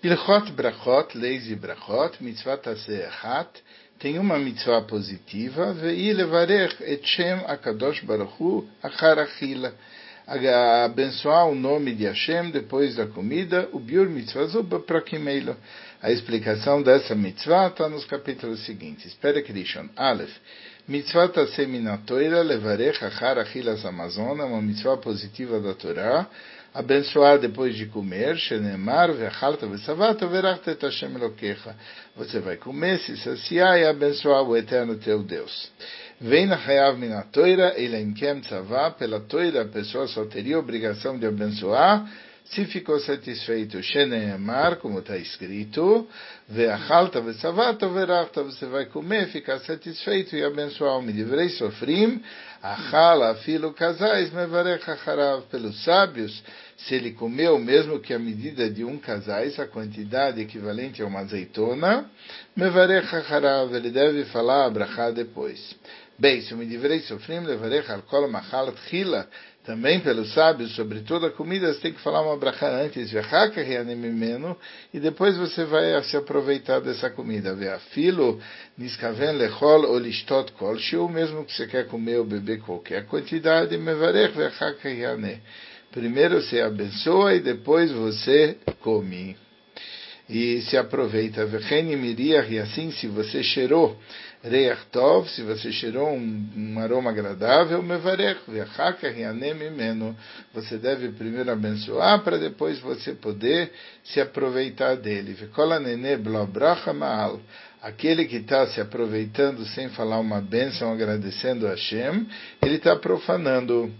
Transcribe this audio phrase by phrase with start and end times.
[0.00, 3.48] Ilchot brachot, leis e brachot, mitzvah taseachat,
[3.98, 9.74] tem uma mitzvah positiva, ve'i levarech et shem akadosh baruchu achar achila,
[10.84, 15.56] abençoar o nome de Hashem depois da comida, o biur mitzvah zuba prakimeilo.
[16.00, 19.18] A explicação dessa mitzvah está nos capítulos seguintes.
[19.20, 19.88] Que Rishon.
[19.96, 20.30] Aleph.
[20.86, 26.28] Mitzvah taseminatoira levarech achar achilas amazona, uma mitzvah positiva da Torá,
[26.78, 31.74] abençoar depois de comer, shenemar, vechalta, vesavata, verachta et Hashem Elokecha.
[32.16, 35.72] Você vai comer, se saciar e abençoar o eterno teu Deus.
[36.20, 41.26] Vem na Hayav Minatoira, ele em tzavá, pela toira a pessoa só teria obrigação de
[41.26, 42.08] abençoar,
[42.50, 46.08] se ficou satisfeito, Sheneemar, como está escrito,
[46.48, 51.02] Veachalta, Vesavata, Verachta, você vai comer, ficar satisfeito e abençoar.
[51.02, 52.22] Me livrei, sofrim,
[52.62, 56.42] Achala, filo, casais, Mevarech, Acharav, pelos sábios,
[56.78, 61.20] se ele comeu mesmo que a medida de um casais, a quantidade equivalente a uma
[61.20, 62.08] azeitona,
[62.56, 65.74] Mevarech, Acharav, ele deve falar a depois.
[66.16, 69.28] Bem, se me livrei, sofrim, Levarech, Alkol, Machalat, Chila,
[69.64, 73.12] também pelos sábios, sobre toda a comida, você tem que falar uma brachá antes,
[74.94, 77.54] e depois você vai se aproveitar dessa comida.
[77.90, 78.40] Filo,
[78.78, 84.32] niskaven lechol ou listot kolshu, mesmo que você quer comer ou beber qualquer quantidade, mevarech
[85.90, 89.36] Primeiro você abençoa e depois você come
[90.28, 91.46] e se aproveita.
[92.52, 93.98] E assim, se você cheirou
[94.42, 94.86] Reach
[95.30, 98.40] se você cheirou um, um aroma agradável, Mevarech,
[99.52, 100.16] mimeno.
[100.54, 103.72] Você deve primeiro abençoar para depois você poder
[104.04, 105.34] se aproveitar dele.
[106.92, 107.40] maal.
[107.80, 112.26] Aquele que está se aproveitando sem falar uma bênção, agradecendo a Hashem,
[112.60, 113.92] ele está profanando.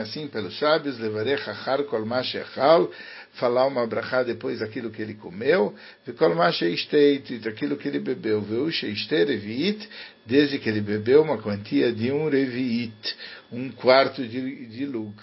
[0.00, 2.88] Assim pelos sábios, levarech achar kol mashechal,
[3.32, 5.74] falar uma brachá depois daquilo que ele comeu,
[6.06, 9.88] vekol masheisteit, daquilo que ele bebeu, veusheister reviit,
[10.24, 13.16] desde que ele bebeu uma quantia de um reviit,
[13.50, 15.14] um quarto de, de lug.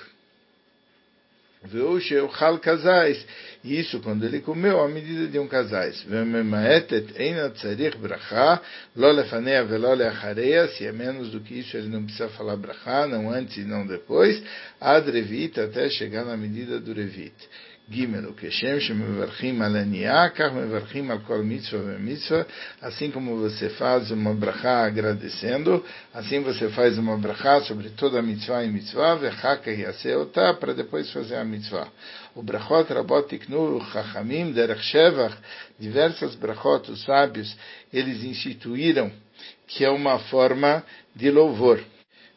[2.62, 3.26] Casais,
[3.64, 6.00] isso quando ele comeu a medida de um casais.
[6.00, 6.16] Se
[10.86, 14.42] é menos do que isso ele não precisa falar brachá, não antes e não depois,
[14.80, 17.34] ad revit, até chegar na medida do revit.
[17.88, 22.48] Gimel, Keshem, Shemevarchim Alaniá, Kach Mevarchim al Kol Mitzvah Mitzvah,
[22.82, 28.22] assim como você faz uma brachá agradecendo, assim você faz uma brachá sobre toda a
[28.24, 31.88] mitzvah e mitzvah, Vechaka Yaseotá, para depois fazer a mitzvah.
[32.34, 35.38] O brachot Rabot Tiknu Chachamim Derech Shevach,
[35.80, 37.56] diversas brachot, os sábios,
[37.94, 39.12] eles instituíram
[39.68, 40.84] que é uma forma
[41.16, 41.80] de louvor.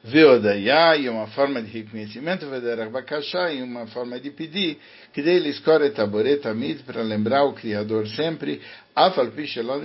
[0.04, 4.78] Veodaya, e uma forma de reconhecimento, Vederach Bakashá, e uma forma de pedir,
[5.12, 8.60] que dele escolhe Taboret Amid, para lembrar o Criador sempre,
[8.94, 9.80] Afal Pishelon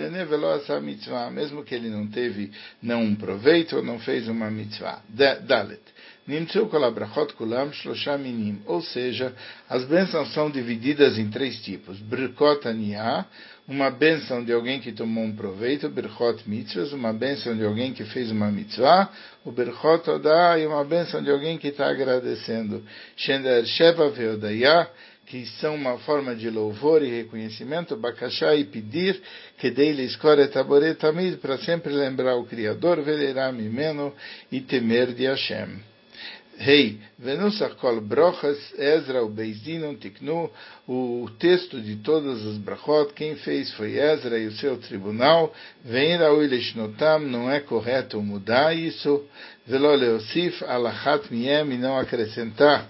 [0.82, 2.52] mitzvah, mesmo que ele não teve
[2.84, 5.02] um proveito não fez uma mitzvah.
[5.10, 5.82] Dalet.
[6.26, 8.62] Nimtzu kolabrachot kulam shlosha minim.
[8.66, 9.34] Ou seja,
[9.70, 12.00] as bênçãos são divididas em três tipos.
[12.00, 13.26] Birkot aniyah,
[13.68, 18.04] uma bênção de alguém que tomou um proveito, Birchot mitzvahs, uma bênção de alguém que
[18.06, 19.10] fez uma mitzvah,
[19.46, 22.84] o Birchot odá, e uma bênção de alguém que está agradecendo.
[23.16, 24.90] Shender Sheva veodayah,
[25.26, 29.22] que são uma forma de louvor e reconhecimento, Bakashá e pedir,
[29.58, 34.14] que dele escolhe taboret tamid, para sempre lembrar o Criador, venerar mimeno
[34.52, 35.93] e temer de Hashem.
[36.58, 40.52] Rei, Venusach kol brochas, Ezra, o Beizdinon, Tiknu,
[40.88, 45.54] o texto de todas as brachot, quem fez foi Ezra e o seu tribunal,
[45.84, 49.26] Vem Raúlishnotam, não é correto mudar isso,
[49.66, 52.88] Velo Leosif, Alachat Miem, e não acrescentar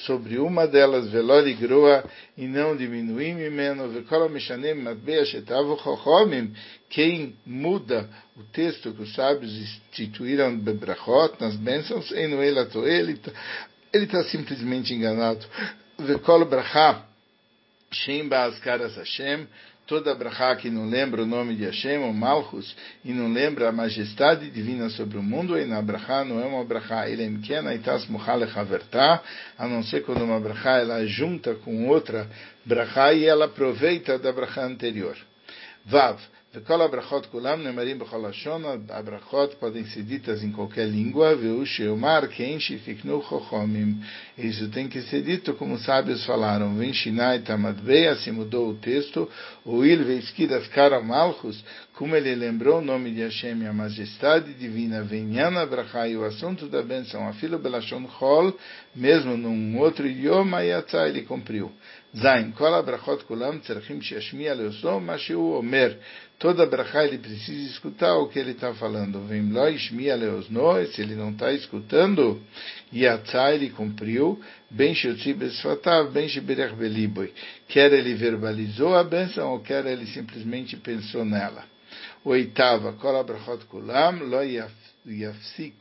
[0.00, 2.04] sobre uma delas, velori grua,
[2.36, 6.52] e não diminuir mimeno, vekola mishanem matbea shetavu chochomim,
[6.88, 13.20] quem muda o texto que os sábios instituíram bebrachot, nas bênçãos, eno elato, ele
[13.92, 15.46] está simplesmente enganado.
[15.98, 17.02] Vekol bracha,
[17.92, 19.46] shem ba'azkaras Hashem,
[19.86, 23.72] toda brachá que não lembra o nome de Hashem, ou Malchus, e não lembra a
[23.72, 27.72] majestade divina sobre o mundo, e na brachá não é uma brachá, ele é pequena,
[28.56, 29.22] havertá,
[29.58, 32.28] a não ser quando uma brachá ela junta com outra
[32.64, 35.16] brachá e ela aproveita da brachá anterior.
[35.84, 36.18] Vav,
[36.54, 42.78] Vekol abrachot kulam nemarim bechol ashon, abrachot podem ser ditas em qualquer língua, veushemar kenshi
[42.78, 44.00] fiknu chochomim.
[44.38, 46.76] Isso tem que ser dito como sábios falaram.
[46.78, 49.28] Vinshinai tamadbeia, se mudou o texto,
[49.64, 51.60] o il veiskidas kara malchus,
[51.94, 56.82] como ele lembrou o nome de Hashem, a majestade divina, venhana brachai, o assunto da
[56.82, 58.56] benção, afilo belashon chol,
[58.94, 61.72] mesmo num outro idioma, yatzá, ele cumpriu.
[62.16, 65.98] Zain, Kol Abrachot Kulam Tzerchim Shashmiya Leosom Mashiu Omer.
[66.38, 69.26] Toda brachá ele precisa escutar o que ele está falando.
[69.26, 72.40] Vem lá, Ishmiya Leosno, se ele não está escutando,
[72.92, 74.40] Yatzá ele cumpriu,
[74.70, 77.32] Ben Shotzi Besfatav, Ben Shiberech Beliboi.
[77.66, 81.64] Quer ele verbalizou a bênção ou quer ele simplesmente pensou nela.
[82.24, 84.40] Oitava, Kol Abrachot Kulam, Lo
[85.04, 85.74] Yafsik.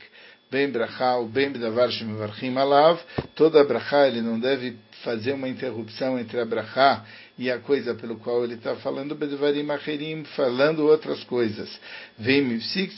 [0.53, 2.99] Ben brachá, o ben bedavar shemevarchim alav,
[3.33, 7.05] toda brachá ele não deve fazer uma interrupção entre a brachá
[7.37, 11.69] e a coisa pelo qual ele está falando, bedvarim acherim, falando outras coisas.
[12.17, 12.59] Vem.
[12.61, 12.89] Se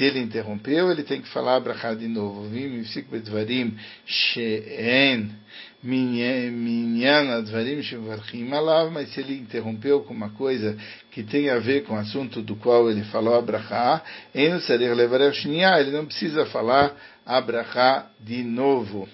[0.00, 2.48] ele interrompeu, ele tem que falar a brachá de novo.
[2.48, 3.76] Vem bedvarim
[4.06, 5.30] she'en
[5.82, 10.76] minyan advarim shevarchim alav, mas se ele interrompeu com uma coisa
[11.12, 14.02] que tem a ver com o assunto do qual ele falou a brachá,
[14.34, 19.08] ele não precisa falar a brachá de novo.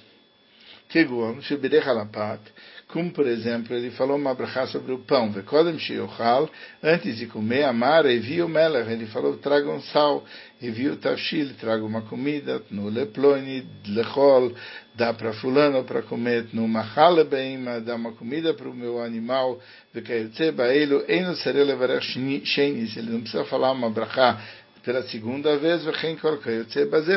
[0.95, 2.39] Keguam, shebirech alapat,
[2.87, 5.33] como, por exemplo, ele falou uma brachá sobre o pão.
[5.33, 6.49] Vekodem sheyochal,
[6.81, 8.89] antes de comer, amar, viu melech.
[8.89, 10.25] Ele falou, tragam sal.
[10.61, 12.63] viu tafshil, traga uma comida.
[12.71, 14.53] No leploni, lechol,
[14.95, 16.47] dá para fulano para comer.
[16.53, 19.61] No machale beima, dá uma comida para o meu animal.
[19.93, 22.07] Vekayotze baelu, eno sere levarech
[22.45, 22.97] shenis.
[22.97, 24.41] Ele não precisa falar uma brachá
[24.85, 25.83] pela segunda vez,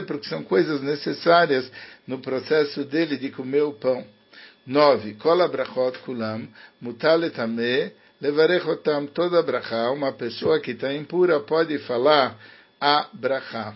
[0.07, 1.69] porque são coisas necessárias
[2.07, 4.05] no processo dele de comer o pão.
[4.65, 5.13] 9.
[5.15, 6.47] Kol brachot kulam,
[6.81, 12.37] mutal etameh, levarechotam toda brachá, uma pessoa que está impura pode falar
[12.79, 13.73] a brachá.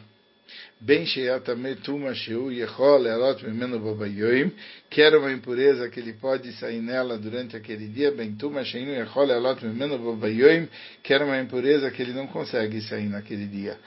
[3.79, 4.51] Babayoim,
[4.89, 8.35] que era uma impureza que ele pode sair nela durante aquele dia, babayoim,
[11.03, 13.77] que era uma impureza que ele não consegue sair naquele dia.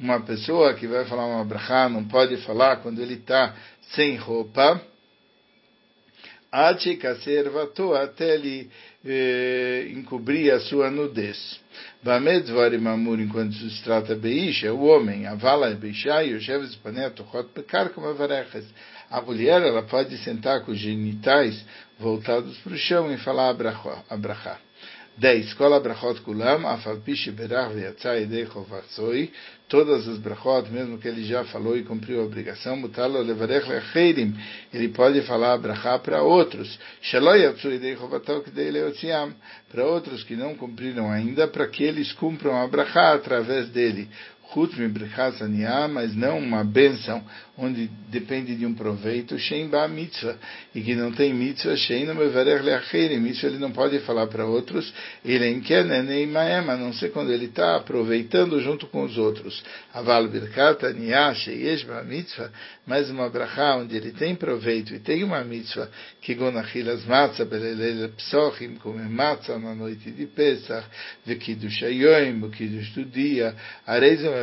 [0.00, 3.54] Uma pessoa que vai falar uma brachá não pode falar quando ele está
[3.90, 4.80] sem roupa,
[7.94, 8.70] até ele
[9.04, 11.60] eh, encobrir a sua nudez.
[12.02, 16.76] Vamed Varim Amur, enquanto se trata Beisha, o homem, a vala Beisha, e o Sheves
[16.76, 18.06] Paneto, Chot Pekar, como
[19.10, 21.64] a mulher, ela pode sentar com os genitais
[21.98, 24.58] voltados para o chão e falar a brachá.
[25.16, 25.54] 10.
[25.54, 29.30] Kol brachot kulam, afal pishi berach ve'yatzah idei chovatzoi,
[29.68, 34.34] todas as brachot, mesmo que ele já falou e cumpriu a obrigação, mutalo levarech lecherim,
[34.72, 39.32] ele pode falar a brachá para outros, shelo yatzu idei chovatzoi kidei leotziam,
[39.70, 44.08] para outros que não cumpriram ainda, para que eles cumpram a brachá através dele.
[44.52, 47.24] Chutz mibrechazaniah, mas não uma bênção
[47.56, 50.36] onde depende de um proveito, Shem ba mitzvah,
[50.74, 54.44] e que não tem mitzvah, Shem não mevarech leacherim, mitzvah ele não pode falar para
[54.44, 54.92] outros,
[55.24, 59.62] ele enkeneneimaem, a não ser quando ele está aproveitando junto com os outros.
[59.92, 62.50] Aval birkat aniyah, sheyesh ba mitzvah,
[62.86, 65.88] mas uma brachá onde ele tem proveito e tem uma mitzvah,
[66.20, 70.84] que gonachilas matzah, belelele psochim, comer matzah na noite de Pesach,
[71.24, 73.54] vekidush ayoim, o kiddush do dia,
[73.86, 74.33] areizem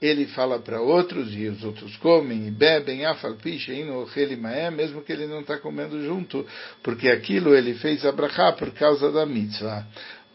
[0.00, 3.04] ele fala para outros e os outros comem e bebem,
[4.70, 6.46] mesmo que ele não está comendo junto,
[6.82, 9.86] porque aquilo ele fez abrahá por causa da mitzvah.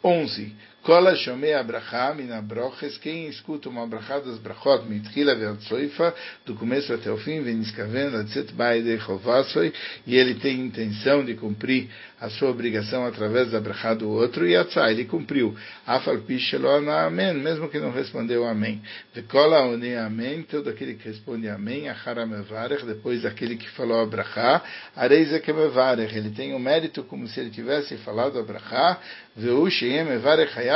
[0.03, 0.55] 11.
[0.87, 6.93] Kola shomei abraha min abroches, quem escuta uma abraha das brachot, mitchila ve'atzoifa, do começo
[6.93, 9.73] até o fim, veniskaven, latzet baide chovassoi,
[10.05, 11.89] e ele tem intenção de cumprir
[12.21, 15.53] a sua obrigação através da brachá do outro, e atzá, ele cumpriu.
[15.85, 18.81] Afal pichelo amém, mesmo que não respondeu amém.
[19.13, 24.05] Vekola oni amém, todo aquele que responde amém, achara mevarech, depois daquele que falou a
[24.05, 24.63] brachá,
[24.95, 29.01] areisa que mevarech, ele tem o mérito como se ele tivesse falado a brachá,
[29.35, 30.05] veu sheem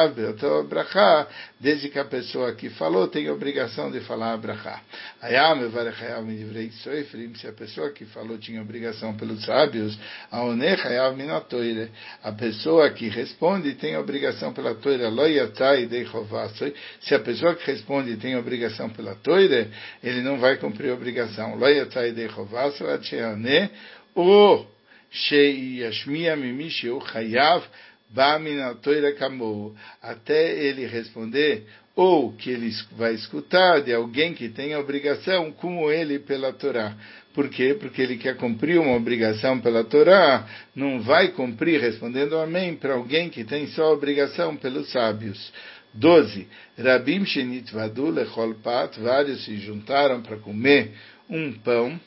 [0.09, 1.27] mevarech Hayav Beoto Brachá,
[1.59, 4.81] desde que a pessoa que falou tem obrigação de falar a Brachá.
[5.21, 9.97] Hayam Mevarech Hayav Midivrei Soifrim, se a pessoa que falou tinha obrigação pelos sábios,
[10.31, 11.91] Aonech Hayav Minatoire,
[12.23, 17.65] a pessoa que responde tem obrigação pela Toire, Loyatai Dei Chovasoi, se a pessoa que
[17.65, 19.69] responde tem obrigação pela Toire,
[20.03, 21.55] ele não vai cumprir a obrigação.
[21.55, 23.69] Loyatai Dei Chovasoi, Atcheane,
[24.15, 24.65] o
[25.11, 27.63] Sheyashmia o Hayav,
[30.01, 31.65] até ele responder,
[31.95, 36.95] ou que ele vai escutar de alguém que tem obrigação como ele pela Torá.
[37.33, 37.77] Por quê?
[37.79, 43.29] Porque ele quer cumprir uma obrigação pela Torá, não vai cumprir respondendo amém para alguém
[43.29, 45.51] que tem só obrigação pelos sábios.
[45.93, 46.47] 12.
[46.77, 50.91] Rabim Shenitvadu Lechol Pat, vários se juntaram para comer
[51.29, 51.99] um pão,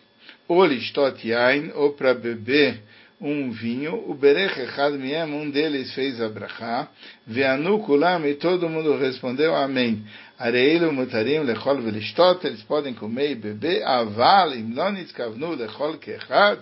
[0.48, 2.82] ou listot yain, ou para beber
[3.20, 6.88] um vinho, o Berech Echad Miem, um deles fez a brachá,
[7.26, 10.04] Veanu Kulam, e todo mundo respondeu Amém.
[10.38, 16.58] Areilu mutarim lechol velishtot, eles podem comer e beber, aval imlonitz kavnu lechol kechad,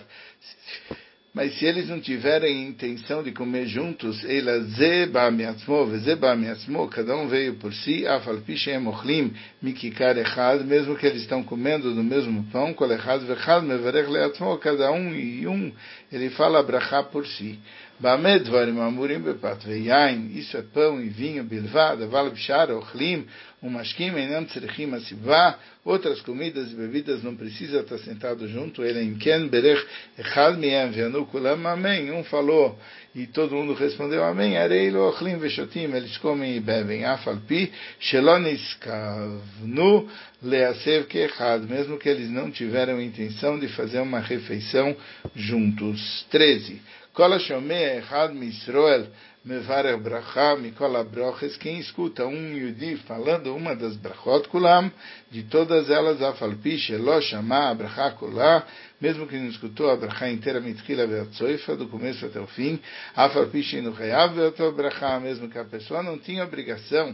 [1.33, 7.17] mas se eles não tiverem intenção de comer juntos, ela zeba miatzmo, zeba miatzmo, cada
[7.17, 12.43] um veio por si, afalpishem mochlim, mikikar echad, mesmo que eles estão comendo do mesmo
[12.51, 15.71] pão, kol echad vechad mevarech leatzmo, cada um e um,
[16.11, 17.57] ele fala brachá por si.
[17.99, 23.25] Bamed dvarim amurim bepat veyain, isso é pão e vinho, bilvad, aval bishar, ochlim,
[23.61, 29.15] um mashkim, enam tzerichim asivá, outras comidas e bebidas não precisa estar sentado junto, ele
[29.19, 29.85] ken berech
[30.17, 32.77] echad miyam veanu kulam, amém, um falou,
[33.13, 40.09] e todo mundo respondeu amém, areilo ochlim veshotim, eles comem e bebem, afalpi, shelon iskavnu
[40.41, 44.95] leasev kechad, mesmo que eles não tiveram intenção de fazer uma refeição
[45.35, 46.25] juntos.
[46.31, 46.81] 13.
[47.13, 49.05] Kola shomeh echad misroel,
[49.45, 54.91] Mevarech Bracha Mikol Abroches, quem escuta um Yudi falando uma das Brachot Kulam,
[55.29, 58.65] de todas elas, Afalpi Shelo Shama Bracha Kulah,
[58.99, 62.79] mesmo que não escutou a Bracha inteira, Mitchila Veatzoifa, do começo até o fim,
[63.15, 67.13] Afalpi Shenu Chayav Veato Bracha, mesmo que a pessoa não tinha obrigação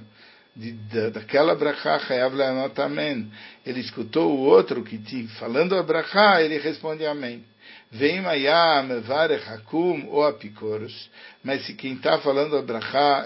[0.56, 3.29] de, de, daquela brachá, Chayav Leanot Amen.
[3.65, 7.44] Ele escutou o outro que tinha, falando a brachá, ele responde Amém.
[7.91, 11.09] Vem Mayá, Mevarech Hakum ou Apicoros,
[11.43, 12.61] mas se quem está falando a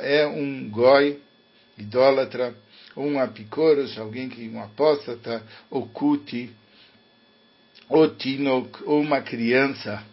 [0.02, 1.20] é um goi,
[1.78, 2.56] idólatra,
[2.96, 6.50] ou um apicoros, alguém que um apóstata, ou kuti,
[7.90, 10.04] ou tinok, ou uma criança,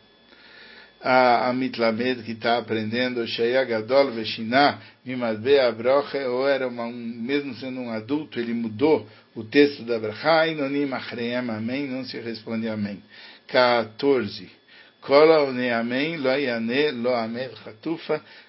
[1.02, 6.92] a, a mitlamed que está aprendendo, Shaya Gadol Veshiná, Mimadbe Abroche, ou era uma, um,
[6.92, 12.04] mesmo sendo um adulto, ele mudou o texto da brachá, e nonim achreem amém, não
[12.04, 13.02] se responde amém.
[13.47, 14.60] 14.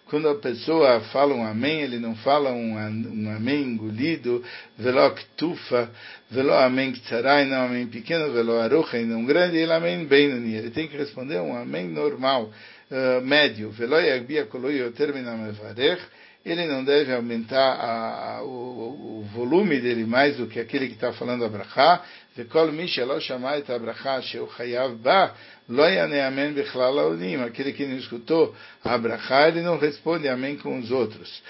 [0.06, 4.44] Quando a pessoa fala um amém, ele não fala um, um amém engolido,
[4.78, 5.90] velo ktufa,
[6.30, 10.70] velo amém ktsarai, não amém pequeno, velo arucha, e não grande, ele amém bem Ele
[10.72, 12.52] tem que responder um amém normal,
[12.92, 13.72] uh, médio.
[13.72, 16.02] Velo yagbia kolo yoter min amevarech,
[16.44, 20.96] ele não deve aumentar a, a, o, o, volume dele mais do que aquele que
[20.96, 22.04] está falando a brachá.
[22.39, 25.27] וכל מי שלא שמע את הברכה שהוא חייב בה,
[25.69, 27.45] לא יענה אמן בכלל לעולים.
[27.45, 28.55] Aquele que não escutou
[28.85, 31.43] a brachá, ele não responde amém com os outros.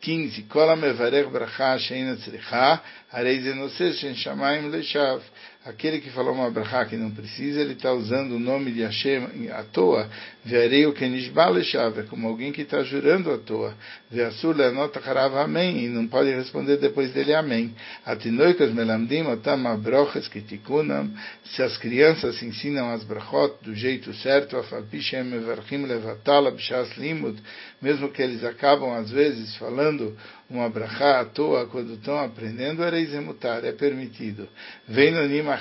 [0.00, 0.42] 15.
[0.48, 2.76] כל המברך ברכה שאינה צריכה,
[3.12, 5.18] הרי זה נושא של שמיים לשווא.
[5.63, 9.47] Aquele que falou uma brachá que não precisa, ele está usando o nome de Hashem
[9.51, 10.09] à toa.
[10.43, 13.75] Verei o Kenishbaleshav, é como alguém que está jurando à toa.
[14.09, 17.75] Veasur leanot harav amém, e não pode responder depois dele amém.
[18.03, 21.11] Atinoikas melamdim otam abroches ketikunam,
[21.43, 27.39] se as crianças ensinam as brachot do jeito certo, afalpishem mevarchim levatala b'shas limud,
[27.79, 30.17] mesmo que eles acabam às vezes falando
[30.51, 34.47] uma brachá à toa quando estão aprendendo, era isemutar, é permitido.
[34.87, 35.57] Vem no nima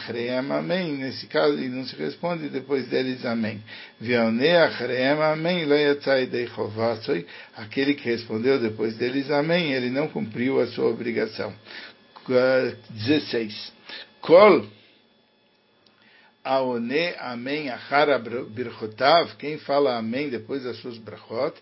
[0.56, 0.96] amém.
[0.96, 3.62] Nesse caso, e não se responde depois deles amém.
[4.00, 6.48] Vione achreem amém, lo yatzai dei
[7.56, 11.54] Aquele que respondeu depois deles amém, ele não cumpriu a sua obrigação.
[12.90, 13.72] 16.
[14.20, 14.79] Kol
[16.42, 21.54] Aone Amém Achara Birchotav, quem fala Amém depois das suas brachot,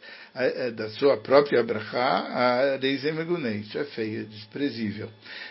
[0.77, 5.11] da sua própria brachá, Reizemegunei, isso é feio, é desprezível.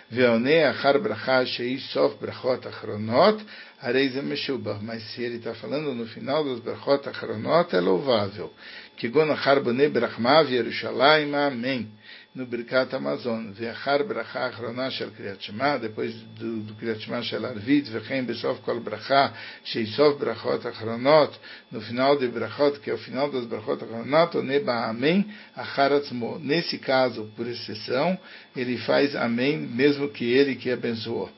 [0.09, 3.43] Veone Achar Brachá Shei Sof Brachot Achronot,
[3.81, 8.53] Areizemeshubah, mas se ele está falando no final das brachot Achronot, é louvável.
[8.95, 11.91] Kigon Achar Bone Brachmav Yerushalayim Amém
[12.37, 13.51] no Birkat Amazon.
[13.59, 18.61] Ve'achar bracha achrona shel Kriyat Shema, depois do, do Kriyat Shema shel Arvit, ve'chem besof
[18.63, 19.33] kol bracha,
[19.65, 21.33] sheisof brachot achronot,
[21.71, 25.25] no final de brachot, que é o final das brachot achronot, oneba amém,
[25.55, 26.37] achar atzmo.
[26.37, 28.15] Nesse caso, por exceção,
[28.55, 31.31] ele faz amém, mesmo que ele que abençoou.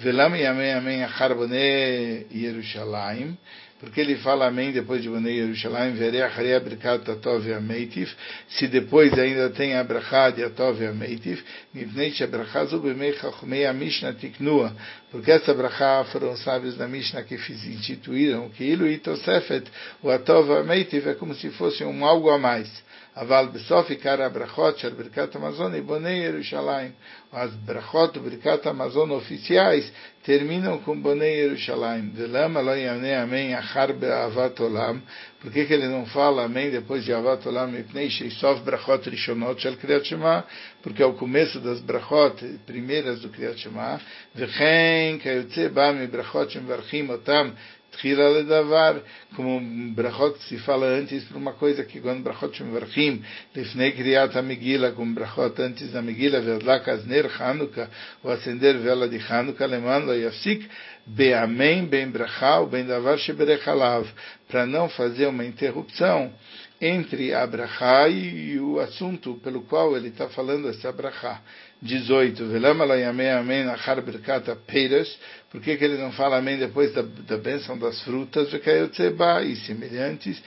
[0.00, 3.38] Velam yamei amém achar bone Yerushalayim,
[3.80, 8.14] porque ele fala amém depois de Bonei Yerushalayim, acharei abrikat atov ameitif,
[8.46, 13.72] se depois ainda tem a brachá de atov ameitif, mipnei shebrachá zu bemei chachmei a
[13.72, 14.76] Mishnah tiknua,
[15.10, 19.64] porque essa brachá foram sábios da Mishnah que instituíram, que ilu itosefet,
[20.02, 22.68] o atov ameitif é como se fosse um algo a mais.
[23.17, 26.91] אבל בסוף עיקר הברכות של ברכת המזון היא בוני ירושלים.
[27.33, 29.91] As brachot do Birkat Amazon oficiais
[30.25, 32.11] terminam com Bonei Yerushalayim.
[32.13, 35.01] Velama lo yamne amém achar be'avat olam.
[35.41, 39.59] Por que, que ele não fala amém depois de avat olam mipnei sheisov brachot rishonot
[39.59, 40.45] shel Kriyat Shema?
[40.81, 43.99] Porque é o começo das brachot primeiras do Kriyat Shema.
[44.33, 47.53] V'chen kayotze ba mi brachot shemvarchim otam
[47.92, 49.02] Tchila ledavar,
[49.34, 49.60] como
[49.94, 53.22] brachot se fala antes para uma coisa que quando brachot shemvarchim,
[53.54, 57.88] lifnei kriat amigila, como brachot antes da migila, vedlak azner Hanukkah,
[58.22, 60.68] o acender vela de Hanukkah, leman yafsik,
[61.06, 64.06] beamém, bem brachá, bem davar sheberechalav,
[64.48, 66.32] para não fazer uma interrupção
[66.80, 71.40] entre a brachá e o assunto pelo qual ele está falando essa brachá.
[71.82, 72.46] 18.
[72.46, 75.08] Velama lo yamei amém achar berkata peiras.
[75.50, 78.52] Por que, que ele não fala amém depois da, da bênção das frutas?
[78.52, 80.42] E semelhantes.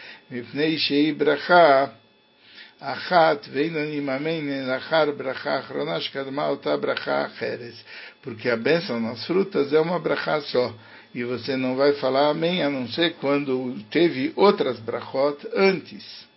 [8.22, 10.74] Porque a bênção nas frutas é uma brachá só.
[11.16, 16.33] E você não vai falar amém a não ser quando teve outras brachot antes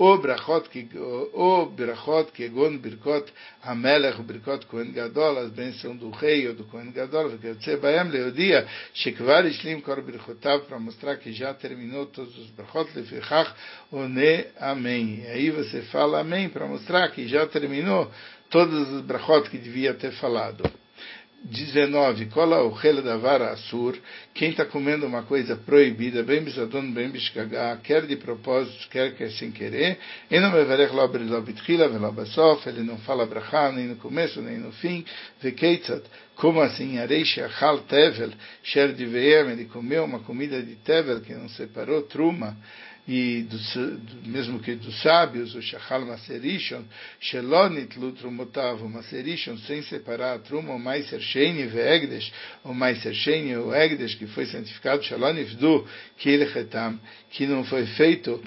[0.00, 3.30] o brachot que o brachot que gon birkot
[3.62, 8.08] hamelech birkot kohen gadol as bênção do rei ou do kohen gadol que eu baem
[8.08, 13.52] leodia shekvar ishlim kor birchotav para mostrar que já terminou todos os brachot lefichach
[13.92, 18.10] one amém e aí você fala amém para mostrar que já terminou
[18.48, 20.79] todas as brachot que devia ter falado
[21.42, 22.26] 19.
[22.26, 23.96] Cola o rele da vara assur.
[24.34, 29.24] Quem está comendo uma coisa proibida, bem bisadon, bem bishkagá, quer de propósito, quer que
[29.24, 29.98] é sem querer,
[30.30, 30.40] ele
[32.82, 35.04] não fala brachá, nem no começo, nem no fim,
[35.40, 36.04] vekeitzat.
[36.36, 36.98] Como assim?
[36.98, 38.30] Areish achal tevel,
[38.62, 42.56] sher de ele comeu uma comida de tevel que não separou truma
[43.12, 43.58] e do,
[44.28, 46.84] mesmo que dos sábios, o Shachal Maserishon,
[47.18, 53.74] Shelonit Lutrumotav, Maserishon, sem separar a truma, o Maiser Sheni Veegdesh, o Maiser Sheni, o
[53.74, 55.84] Egdesh, que foi santificado, Shalonifdu,
[56.18, 57.00] Kilchetam,
[57.30, 58.40] que não foi feito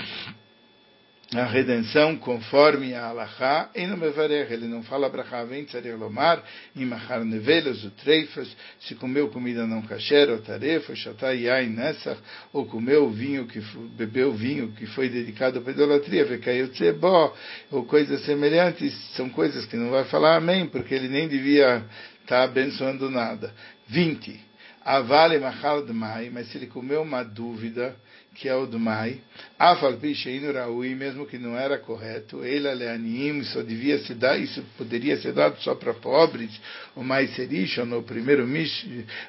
[1.35, 6.43] a redenção conforme a Alahá, e Mevarech, ele não fala Brachá, vem Tzarech Lomar,
[6.75, 12.19] Imachar Nevelas, o Treifas, se comeu comida não kasher, ou tarefa, Shatai Yain Nessach,
[12.51, 13.59] ou comeu vinho que
[13.95, 17.35] bebeu vinho que foi dedicado para idolatria, Vekaiu Tzebó,
[17.71, 21.83] ou coisas semelhantes, são coisas que não vai falar amém, porque ele nem devia
[22.21, 23.53] estar tá abençoando nada.
[23.87, 24.39] 20.
[24.85, 27.95] Avale Machal Dmai, mas se ele comeu uma dúvida,
[28.35, 29.21] que é o do Mai,
[29.59, 35.34] Raui, mesmo que não era correto, ele Aleanim, só devia se dar, isso poderia ser
[35.34, 36.51] dado só para pobres,
[36.95, 38.47] o Maiser Ishon, o primeiro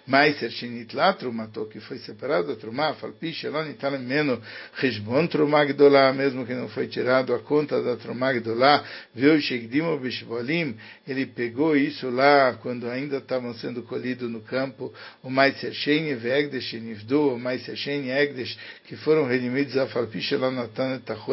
[0.06, 4.40] Maiser Shinit lá, Trumato, que foi separado da Trumá, Afal Pishelon Italem Meno,
[4.74, 9.98] Reshbon Trumá Gdolá, mesmo que não foi tirado a conta da Trumá Gdolá, viu Shegdimo
[9.98, 10.76] Bishbolim,
[11.06, 16.72] ele pegou isso lá, quando ainda estavam sendo colhidos no campo, o Maiser Sheni Vegdesh
[16.74, 20.50] Nivdu, o Maiser Sheni Egdesh, que que foram redimidos a Falpicha lá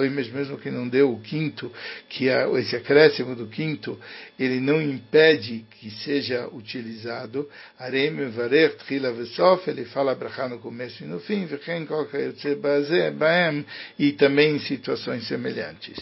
[0.09, 1.71] mas mesmo que não deu o quinto,
[2.09, 3.99] que é esse acréscimo do quinto,
[4.39, 7.47] ele não impede que seja utilizado.
[7.77, 11.45] Arem Varech Tchila Vesof, ele fala Brachá no começo e no fim,
[13.99, 15.89] e também em situações semelhantes.